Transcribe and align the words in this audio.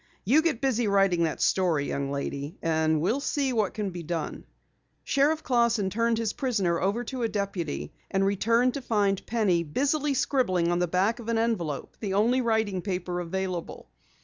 You 0.25 0.41
get 0.41 0.61
busy 0.61 0.87
writing 0.87 1.21
that 1.25 1.43
story, 1.43 1.87
young 1.89 2.09
lady, 2.09 2.57
and 2.63 3.01
we'll 3.01 3.19
see 3.19 3.53
what 3.53 3.75
can 3.75 3.91
be 3.91 4.01
done." 4.01 4.45
Sheriff 5.03 5.43
Clausson 5.43 5.91
turned 5.91 6.17
his 6.17 6.33
prisoner 6.33 6.81
over 6.81 7.03
to 7.03 7.21
a 7.21 7.29
deputy, 7.29 7.93
and 8.09 8.25
returned 8.25 8.73
to 8.73 8.81
find 8.81 9.23
Penny 9.27 9.61
busily 9.61 10.15
scribbling 10.15 10.71
on 10.71 10.79
the 10.79 10.87
back 10.87 11.19
of 11.19 11.29
an 11.29 11.37
envelope, 11.37 11.97
the 11.99 12.15
only 12.15 12.41
writing 12.41 12.81
paper 12.81 13.19
available. 13.19 13.89